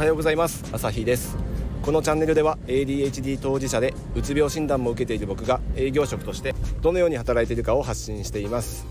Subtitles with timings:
[0.00, 0.64] はようございます。
[0.72, 1.36] 朝日です。
[1.82, 8.86] このチャンネルでは ADHD 当事者でうつ病診断も受けている僕が営業職としてどのように働いているかを発信しています。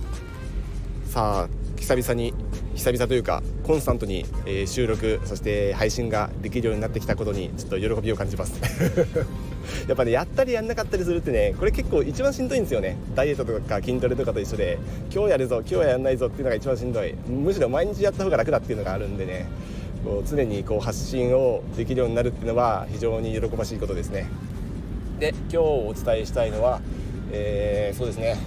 [1.06, 2.36] さあ久々に
[2.76, 8.62] 久々というかコンスタントに、え、収録そして配信ができるようになってきたことにちょっと喜びを感じます。
[9.90, 12.98] やっぱねやったりやんなかったりするってねこれ結構一番しんどいんですよね。
[13.16, 14.78] ダイエットとか筋トレとかと一緒で
[15.12, 17.16] 今日やるぞ今日はやんないぞっていうのが一番しんどい。
[17.28, 19.48] むしろ毎日やった方が楽だっていうのがあるんでね。
[20.04, 24.28] こう常にこう発信をできるようになるっていうのは非常に喜ばしいことですね。
[25.20, 26.82] で今日お伝えしたいのは、
[27.32, 28.38] えー、そうですね。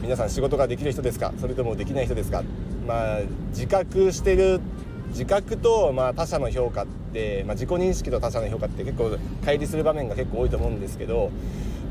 [0.00, 1.32] 皆さん仕事ができる人ですか？
[1.40, 2.42] それともできない人ですか？
[2.86, 4.60] まあ自覚してる
[5.08, 11.30] 自覚と、まあ、他者の評価って、まあ、自己認識と他者の評価って結構乖離する場面が結構多いと思うんですけど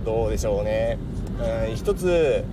[0.03, 0.97] どうでしょうね、
[1.69, 2.43] うん、一つ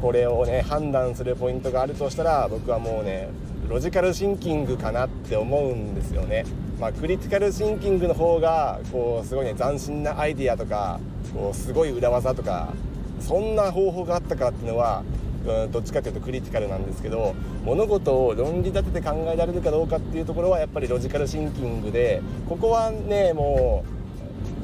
[0.00, 3.28] これをね判断するポイントがあるとしたら僕はもうね
[3.68, 6.44] ロジカルシンキングかなって思うんですよね。
[6.78, 11.00] まあ、クリティカルシンキングの方がこうすごいね斬新なアイディアとか
[11.32, 12.72] こうすごい裏技とか
[13.20, 15.02] そんな方法があったかっていうのは
[15.46, 23.94] うんどっちかというとクリティカルなんですけど物事を論理立てて考えられるかどうかっていうところはやっぱりロジカルシンキングでここはねもう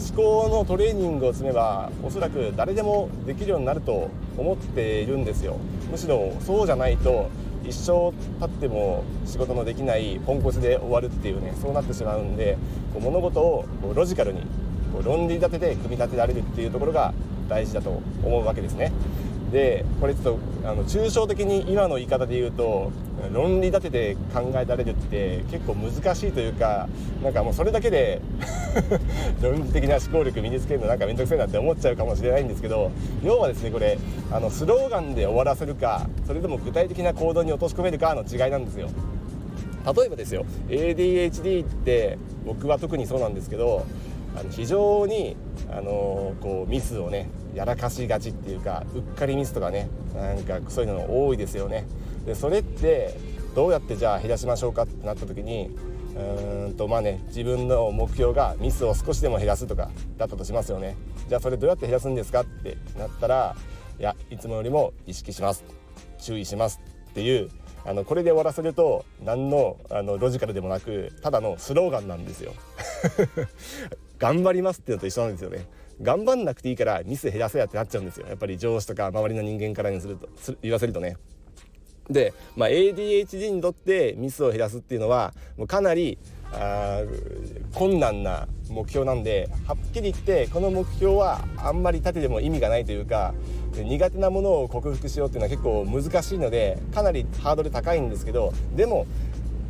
[0.03, 5.59] 思考のトレーニングを積めばおそらく誰でもできるようになると思っているんですよ
[5.91, 7.29] むしろそうじゃないと
[7.71, 12.59] 一生経っても仕事のできないポンコツで終わるっていうねそうなってしまうんで
[12.93, 14.41] こう物事をこうロジカルに
[14.93, 17.15] こう論理立てて組み立てられるっていうところが
[17.49, 18.93] 大事だと思うわけですね。
[19.51, 20.25] でこれちょっ
[20.63, 22.93] とあの抽象的に今の言い方で言うと
[23.33, 26.89] 論理立てて考えられるって結構難しいというか
[27.23, 28.21] なんかもうそれだけで
[29.43, 32.91] 論理的な思考力身につけるのなんか面倒くさいなって思っちゃうかもしれないんですけど
[33.25, 33.99] 要はですねこれ
[34.33, 38.89] あのスローガンで終わらせるかそれとも具体的な行動に落とし込めるかの違いなんですよ。
[39.97, 43.87] 例えばですよ ADHD って僕は特にそうなんですけど
[44.37, 45.37] あの非常に
[45.71, 51.87] あのこうミスをねやらかしがちっていうかうっかりミスとかねなんかそういうの多いですよね。
[52.25, 53.19] でそれって
[53.55, 55.71] どうやってじゃあ減らしましょうかってなった時に
[56.15, 60.97] うーんとまあね自分の目標がミスを少しでも減らすとかだったとしますよね。
[61.29, 63.57] じゃあそれどうやって減らすんですかってなったら
[63.99, 65.65] いやいつもよりも意識します
[66.19, 66.81] 注意します
[67.11, 67.51] っていう
[67.85, 72.53] あのこれで終わらせると何のあのロジカルでもなくただのスローガンなんですよ。
[74.21, 75.67] 頑張りますっていうのと一緒なんですよね。
[76.01, 80.31] 頑張んなくていいからミス減らせやってなっちゃうんですよやっぱり上司とか周りの人間からにすると
[80.63, 81.17] 言わせるとね。
[82.09, 86.19] で、まあ、ADHD にとってミスを減らすっていうのはもうかなり
[86.53, 87.03] あ
[87.75, 93.35] 困難な目標なんではっきり言ってこの目標はあんまり立てても意味がないというか
[93.75, 99.07] 苦手なものを克服しようっていうのは結構難しいのでかなりハードル高いんですけどでも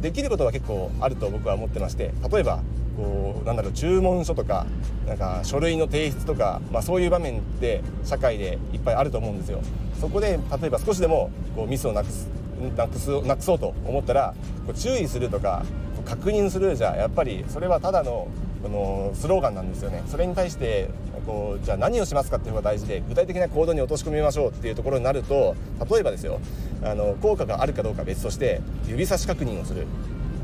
[0.00, 2.62] できることは結構あると僕は思ってまして例えば
[3.00, 4.66] こうなんだろう注文書とか
[5.06, 9.60] なんか書類の提出とか、まあ、そういう場面って社会でいっぱいあると思うんですよ。
[9.98, 12.28] そこで例えば少しでもこうミスをなくす
[12.76, 14.34] なくすなくそうと思ったら
[14.66, 15.64] こう注意するとか
[16.04, 18.28] 確認するじゃやっぱりそれはただの
[18.62, 20.88] このスローガンなんですよねそれに対して
[21.26, 25.54] こうじゃあ何をしますかっていうのが大事で具体的な行動に落とし込みましょうっていうところになると
[25.90, 26.40] 例えばですよ
[26.82, 29.86] あの効果があるかどうか別として指差し確認をする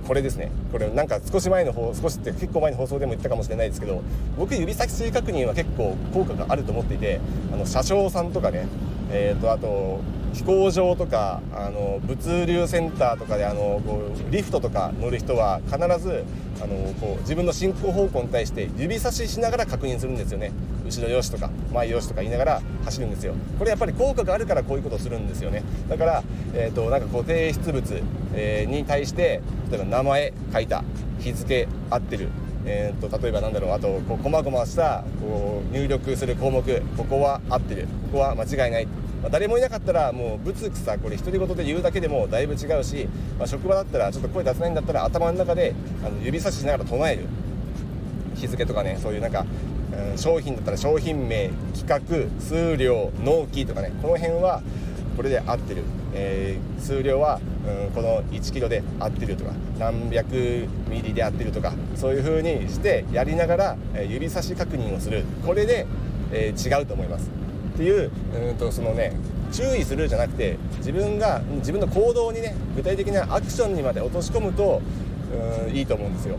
[0.07, 0.51] これですね。
[0.71, 4.03] これなんか少し前の方少しって結構前の放送でも言ったかもしれないですけど
[4.39, 7.21] 僕指先正確認は結構効果があると思っていて
[7.53, 8.67] あの車掌さんとかね
[9.11, 10.01] えーと、あと
[10.33, 16.25] 飛行場とかあの物流センターとかであのこうリフトとか乗る人は必ず
[16.63, 20.53] あのこう自分の進行方向に対して指差ししながら確認するんですよね。
[20.85, 23.35] 後ろよしとか前よしとか言いながら走るんですよ。
[23.59, 25.63] これやっぱり効果があるからこういうことをするんですよね。
[25.89, 26.23] だから、
[26.55, 28.03] えーと、なんかこう提出物、
[28.35, 29.41] えー、に対して
[29.71, 30.85] 例えば名前書いた
[31.21, 32.29] 日付合ってる。
[32.69, 37.87] えーと、例えばなんだろうあとこう細々したこう入力する項目ここは合ってる。
[38.11, 38.89] ここは間違いない、
[39.23, 43.09] まあ、誰もいなかったらもうぶつくさこれ独り言で言うだけでもだいぶ違うし、
[43.39, 45.75] まあ、職場だったらちょっと声出せないんだったら頭の中で
[46.05, 47.27] あの指差ししながら唱える。
[48.37, 49.47] 日付とかねそういうなんか、
[50.11, 54.63] うん、商品だったら商品名企画数量納期とかねこの辺は
[55.17, 57.41] これで合ってる、えー、数量は、
[57.87, 65.25] うん、この1キロで合ってるとか何百ミリで合ってるとかそういう風にしてやりながら、えー、指差し確認をする。
[65.47, 65.87] これで、
[66.33, 67.31] えー、違うと思います。
[67.77, 68.11] っていう
[68.49, 69.13] うんとそのね
[69.53, 74.81] 注意するじゃなくて自分が自分の行動にね具体的なアクションにまで落とし込むと
[75.67, 76.37] うんいいと思うんですよ。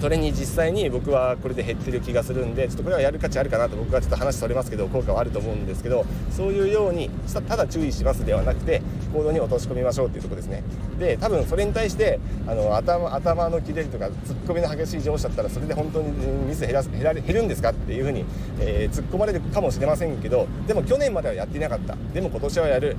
[0.00, 7.08] それに実際に僕はこれで減ってる気がするんでちょっとこれはやる価値あるかなと僕はちょっと話それますけど効果はあると思うんですけどそういうように
[7.48, 8.82] ただ注意しますではなくて
[9.14, 10.62] 行動に落とし込みましょうっていうとこですね。
[10.98, 18.24] で多分それに対してあの頭頭の切れるとかツッコミの激しい上司だったらそれで本当にミス減らす減ら減るんですかっていうふうに、
[18.60, 21.96] えー、突っ込まれるかもしれませんけどでも去年まではやっていなかった。
[22.12, 22.96] でも今年はやる。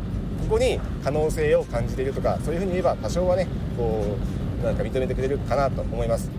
[0.47, 3.47] ここに可能性を感じているとかそういうふうに言えば多少はね
[3.77, 4.03] こ
[4.62, 6.29] うなんか認めてくれるかなと思います。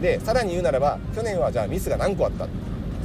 [0.00, 2.46] でさらに言うならば去年はじゃあミスが何個あった？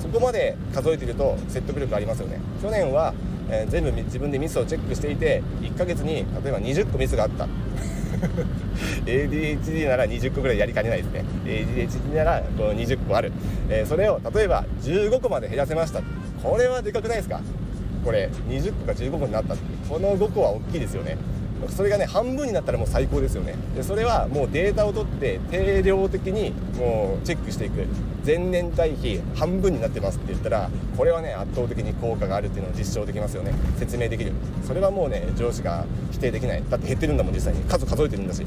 [0.01, 2.39] そこまで数えてると説得力ありますよね。
[2.61, 3.13] 去年は、
[3.49, 7.47] えー、全部自分でミスをチェックしていて1ヶ月に例えば20個ミスがあった。
[9.05, 11.23] ADHD なら20個ぐらいやりかねないですね。
[11.45, 13.31] ADHD ならこう20個ある、
[13.69, 16.01] えー、それを例えば15個まで減らせました。
[16.43, 17.39] これはでかくないですか？
[18.03, 19.55] これ20個か15個になった。
[19.87, 21.17] この5個は大きいですよね。
[21.69, 23.55] それがね半分になったらもう最高ですよね。
[23.75, 27.85] でそれはもうデータを取って定量的にもうチェックしていく。
[28.25, 33.53] 前年対比半分になってますって言ったらこれはね圧倒的に効果があるっていうのを実証できますよね。
[33.77, 34.33] 説明できる。
[34.65, 36.63] それはもうね上司が否定できない。
[36.69, 37.61] だって減ってるんだもん実際に。
[37.63, 38.45] 数数えてるんだし。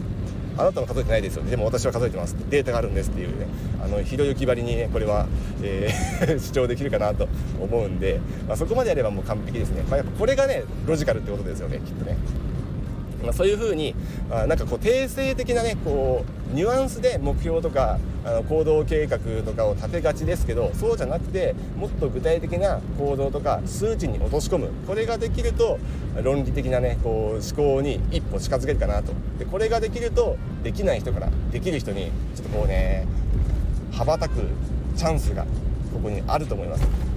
[0.56, 1.50] あなたも数えてないですよね。
[1.50, 3.46] でも私は数えてますデータがあるんですっていうね。
[3.82, 5.26] あのひろゆきばりにねこれは、
[5.62, 7.28] えー 主張できるかなと
[7.60, 12.16] 思うんで、まあ、そこまでやればもう完璧ですね、まあ、やっぱこれがねロジカルってことですよねきっとね。
[13.24, 13.94] まあ、そういうふうに
[14.30, 25.78] あなんかこう定性的なねこうニュアンスで目標とかあの行動計画とかを立てがちですけどそうじゃなくてもっと具体的な行動とか数値に落とし込むこれができると
[26.22, 33.06] 論理的なねこう思考に一歩近づけるかなとでこれができるとできない人からできる人にちょっとこうね
[33.92, 34.40] 羽ばたく
[34.96, 35.44] チャンスが
[35.92, 37.13] ここにあると思います。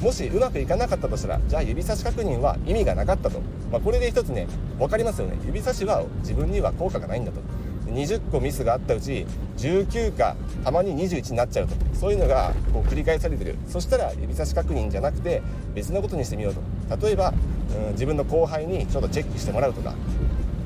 [0.00, 4.46] もしうまくいかなかったとしたらじゃあ指差し確認は意味がなかったと、まあ、これで一つね
[4.78, 5.38] 分かりますよね。
[5.44, 7.40] 指差しは自分には効果がないんだと。
[7.86, 9.26] 20個ミスがあったうち
[9.58, 11.74] 19かたまに21になっちゃうと。
[11.94, 13.56] そういうのがこう繰り返されてる。
[13.66, 15.42] そしたら指差し確認じゃなくて
[15.74, 17.06] 別のことにしてみようと。
[17.06, 17.34] 例えば、
[17.88, 19.94] うん、自分の後輩にちょっとチェックしてもらうとか。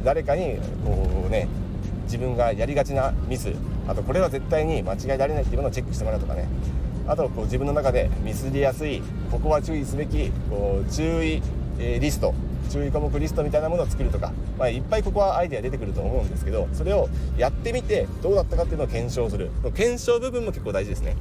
[0.05, 1.49] 誰かにこうね
[2.05, 3.53] 自分がやりがちなミス。
[3.89, 6.47] あとこれは絶対に間違えられないっていうものをチェックしてもらうとかね。
[7.07, 11.43] あとこう自分の中でミスりやすいここは注意すべきこう注意、
[11.79, 12.35] えー、リスト
[12.71, 19.51] 注意項目リストみたいなものを作るとか、まあ、いっぱいここはアイデア出てくると思うんですけどそれをやってみてどうだったかっていうのを検証する。
[19.75, 21.17] 検証部分も結構大事ですね。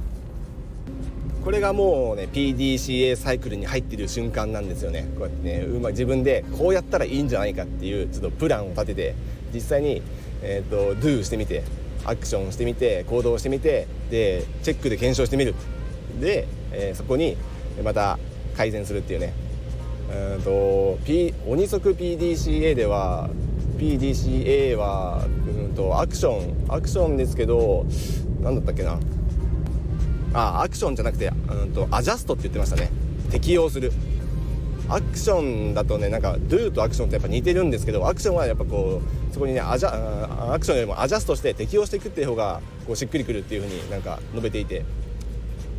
[1.44, 5.06] これがもうね PDCA サイクルに入ってる瞬間なんですよね。
[5.18, 9.14] こうやってねうま自分でこうやったらいいんじゃないかっていうちょっとプランを立てて
[9.52, 10.02] 実際に、
[10.42, 11.62] えーと、と Do してみて
[12.06, 15.54] アクションしてみて行動してみてでチェックで検証してみる。
[16.20, 17.36] で、えー、そこに
[17.82, 18.18] また
[18.56, 19.32] 改善するっていうね。
[20.36, 23.30] うんと、P、鬼速 PDCA では
[23.78, 27.86] PDCA はうんとアクションアクションですけど
[28.40, 28.98] 何だったっけな。
[30.34, 32.90] あアクションじゃなくてうんとアジャストって言ってましたね。
[33.30, 33.92] 適用する。
[34.88, 44.84] アクションだとねなんか Do とアクションってやっぱ似てるんですけどアクションはやっぱこうそこにねアジャアクションよりもアジャストして適用していくっていう方がこうしっくりくるっていうふうになんか述べていて。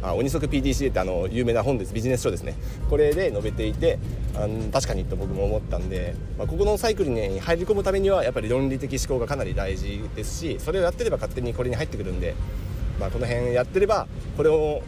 [0.09, 1.93] あ鬼速 PDCA ってあの有名な本です。
[1.93, 2.55] ビジネス書ですね。
[2.89, 3.97] これで述べていて
[4.35, 12.35] あの確かにと僕も思ったんで、まあ、ここのサイクルに入り込むためにはやっぱり論理的思考がかなり大事ですしそれをやってれば勝手にこれに入ってくるんで、
[12.99, 14.07] まあ、この辺やってれば
[14.37, 14.81] これを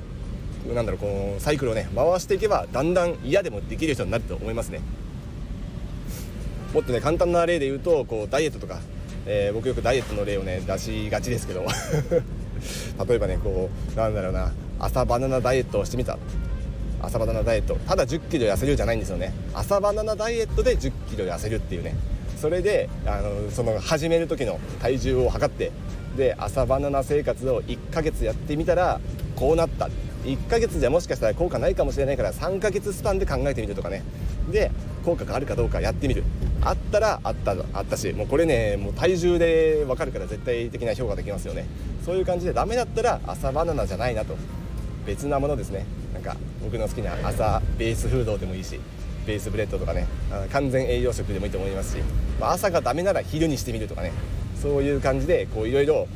[0.74, 4.82] なんだろうこのサイクルをね回していけばだんだん嫌でもできる人になると思いますね。
[6.74, 8.80] もっとね簡単な例で言うとこうダイエットとか、
[9.26, 11.66] えー、僕よくダイエットの例をね出しがちですけど。
[13.08, 14.52] 例えばねこうなんだろうな。
[14.80, 16.18] 朝バナナダイエットをしてみた。
[17.02, 17.76] 朝バナナダイエット。
[17.76, 19.34] ただ1 0キロ痩せるじゃないんですよね。
[19.54, 21.96] 朝バナナダイエットで1 0キロ痩せるっていうね。
[22.38, 25.72] それであのその始める時の体重を測って。
[26.16, 29.00] で朝バナナ生活を1ヶ月やってみたら
[29.36, 29.90] こうなった。
[30.26, 34.04] 1ヶ月じゃもしかしたら効果ないかもしれないから3ヶ月スパンで考えてみるとかね。
[34.52, 34.72] で
[35.06, 36.24] 効果があるかどうかやってみる。
[36.62, 41.66] あったらあったあったしもうこれねもう体重で分かるから絶対的な評価できますよね。
[42.04, 44.36] そういう感じでダメだったら朝バナナじゃないなと。
[45.08, 45.86] 別なものですね。
[46.14, 48.80] なんか僕の好きな朝ベースフードでもいいし
[49.26, 50.06] ベースブレッドとかね。
[50.52, 52.04] 完全栄養食でもいいと思いますし、
[52.40, 54.12] まあ、朝がダメなら昼にしてみるとかね。
[54.62, 56.08] そういう感じでいろいろ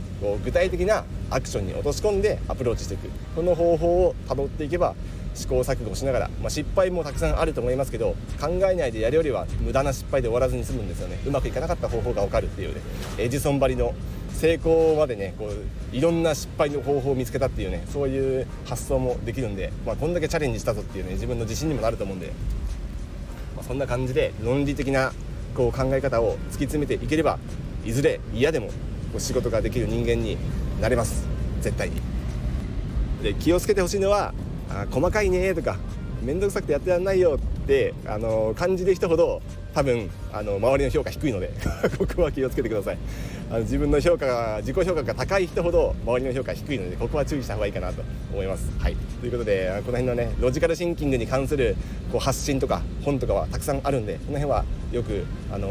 [0.44, 3.10] 具体的なアクションに落とし込んでアプローチしていく。
[3.36, 4.94] この方法をたどっていけば
[5.34, 11.20] 試行錯誤しながら、まあ、失敗もたくさんあると思いますけど考えないでやるよりは無駄な失敗で終わらずに済むんですよね。
[11.26, 12.82] うまくいかなかった方法が分かるっていうね。
[13.18, 13.94] エジソンばりの
[14.42, 22.34] 成功までねこういろんな失敗の方法を見つけたっていうねそういう発想もできるんで、まあ、こんだけチャレンジしたぞっていうね自分の自信にもなると思うんで、
[23.56, 25.14] まあ、そんな感じで論理的な
[25.56, 27.38] こう考え方を突き詰めていければ
[27.86, 28.74] いずれ嫌でもこ
[29.18, 30.38] う仕事ができる人間に
[30.82, 31.28] なれます。
[31.62, 32.02] 絶対に。
[33.22, 34.34] で気をつけてほしいのは
[34.72, 35.78] あ細かいねとか
[36.24, 39.44] 面倒くさくてやってらんないよってあの感じる人ほど
[39.76, 41.52] 多分あの周りの評価低いので
[42.00, 42.98] ここは気をつけてください。
[43.52, 48.72] あの自分の評価が自己評価が高い人ほど周りの評価低いのでここは注意した方がいいかなと思います。
[48.80, 48.96] はい。
[48.96, 51.76] ということでこの辺のねロジカルシンキングに関する
[52.14, 55.68] こう発信とか本とかはたくさんあるんでこの辺はよく、あの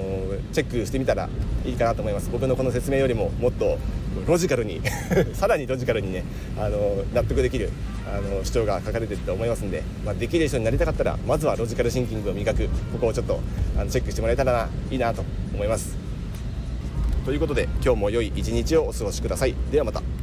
[0.52, 1.28] チェックしてみたら
[1.64, 2.28] いいかなと思います。
[2.30, 3.78] 僕のこの説明よりももっと
[4.26, 4.82] ロジカルに
[5.32, 6.25] さらにロジカルにね、
[6.58, 7.70] あの納得できる
[8.06, 13.40] あの主張が書かれてると思いますんで、まあ、できる人になりたかったらまずはロジカルシンキングを磨くここをちょっと
[13.78, 16.00] あのチェックしてもらえたらいいなと思います。
[17.30, 19.54] ということで今日も良い一日をお過ごしください。
[19.70, 20.20] ではまた。